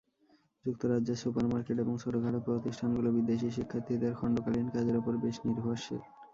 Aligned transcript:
যুক্তরাজ্যের 0.65 1.21
সুপারমার্কেট 1.23 1.77
এবং 1.79 1.93
ছোটখাটো 1.97 2.39
প্রতিষ্ঠানগুলো 2.47 3.09
বিদেশি 3.17 3.47
শিক্ষার্থীদের 3.51 4.17
খণ্ডকালীন 4.19 4.67
কাজের 4.75 4.95
ওপর 4.97 5.13
বেশ 5.23 5.35
নির্ভরশীল। 5.45 6.01